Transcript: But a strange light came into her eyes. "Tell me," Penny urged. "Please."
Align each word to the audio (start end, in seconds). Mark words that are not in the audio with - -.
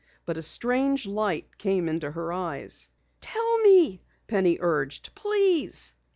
But 0.25 0.35
a 0.35 0.41
strange 0.41 1.05
light 1.05 1.59
came 1.59 1.87
into 1.87 2.09
her 2.09 2.33
eyes. 2.33 2.89
"Tell 3.19 3.59
me," 3.59 4.01
Penny 4.25 4.57
urged. 4.59 5.13
"Please." 5.13 5.93